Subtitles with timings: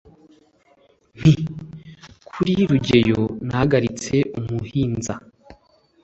[1.17, 1.33] Nti:
[2.31, 5.13] "Kuri Rugeyo nahagaritse umuhinza,